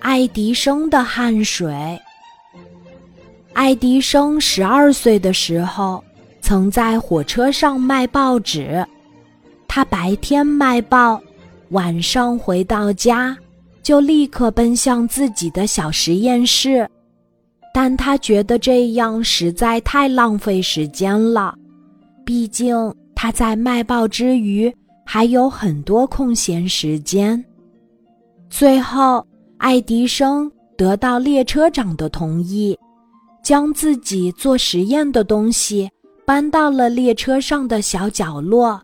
[0.00, 2.00] 爱迪生的汗水。
[3.52, 6.02] 爱迪生十二岁的时候，
[6.40, 8.84] 曾在火车上卖报纸。
[9.68, 11.20] 他白天卖报，
[11.70, 13.36] 晚上回到家，
[13.82, 16.88] 就立刻奔向自己的小实验室。
[17.74, 21.54] 但他觉得这样实在太浪费时间了，
[22.22, 24.70] 毕竟他在卖报之余
[25.06, 27.42] 还有很多空闲时间。
[28.50, 29.26] 最后，
[29.62, 32.76] 爱迪生得到列车长的同意，
[33.44, 35.88] 将自己做实验的东西
[36.26, 38.82] 搬到了列车上的小角落。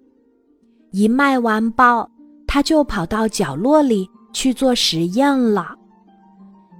[0.92, 2.09] 一卖完报，
[2.46, 5.74] 他就跑到角落里去做实验了。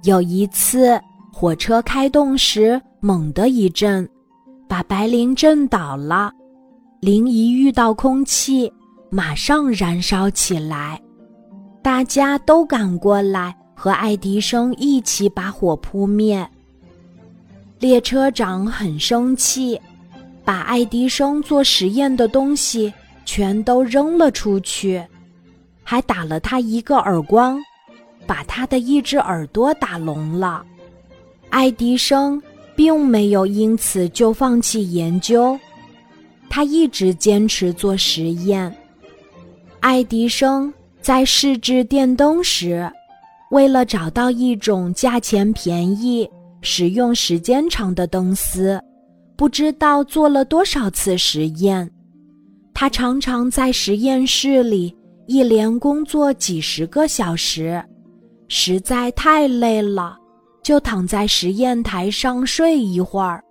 [0.03, 0.99] 有一次。
[1.31, 4.09] 火车开动时，猛地一震，
[4.67, 6.31] 把白磷震倒了。
[7.01, 8.69] 磷一遇到空气，
[9.09, 10.99] 马上燃烧起来。
[11.81, 16.45] 大家都赶过来和爱迪生一起把火扑灭。
[17.79, 19.79] 列车长很生气，
[20.43, 25.01] 把爱迪生做实验的东西全都扔了出去，
[25.81, 27.57] 还打了他一个耳光，
[28.27, 30.61] 把他的一只耳朵打聋了。
[31.49, 32.41] 爱迪生
[32.75, 35.57] 并没有因此就放弃研究，
[36.49, 38.75] 他一直坚持做实验。
[39.79, 42.91] 爱迪生在试制电灯时，
[43.51, 46.29] 为了找到一种价钱便宜、
[46.61, 48.79] 使用时间长的灯丝，
[49.35, 51.89] 不知道做了多少次实验。
[52.73, 54.95] 他常常在实验室里
[55.27, 57.83] 一连工作几十个小时，
[58.47, 60.17] 实在太累了。
[60.61, 63.43] 就躺在实验台上睡一会儿。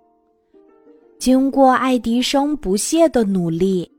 [1.17, 3.91] 经过爱迪生不懈的努力，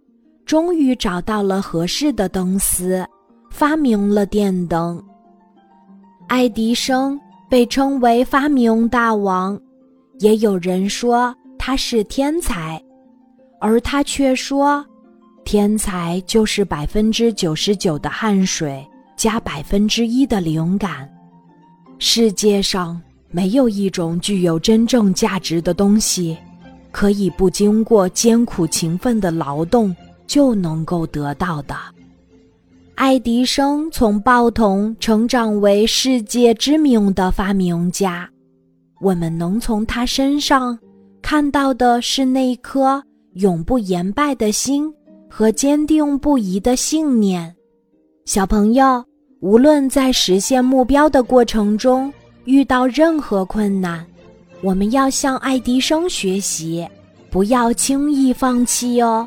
[0.46, 3.06] 终于找到了合适的灯丝，
[3.50, 5.02] 发明了电灯。
[6.30, 9.60] 爱迪生被称为发明大王，
[10.20, 12.80] 也有人说他是天才，
[13.60, 14.86] 而他却说，
[15.44, 21.10] 天才就是百分之九十九的汗水加百分之一的灵感。
[21.98, 22.98] 世界上。
[23.32, 26.36] 没有一种具有真正价值的东西，
[26.90, 29.94] 可以不经过艰苦勤奋的劳动
[30.26, 31.76] 就能够得到的。
[33.00, 38.28] 爱迪生从报童成长为世界知名的发明家，
[39.00, 40.78] 我们能从他身上
[41.22, 43.02] 看到的是那颗
[43.36, 44.92] 永不言败的心
[45.30, 47.56] 和坚定不移的信念。
[48.26, 49.02] 小朋友，
[49.40, 52.12] 无论在实现目标的过程中，
[52.44, 54.06] 遇到任何困难，
[54.62, 56.86] 我们要向爱迪生学习，
[57.30, 59.26] 不要轻易放弃哦。